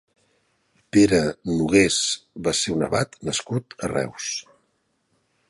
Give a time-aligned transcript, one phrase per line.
[0.95, 1.19] Pere
[1.57, 1.99] Noguers
[2.49, 4.33] va ser un abat nascut a Reus.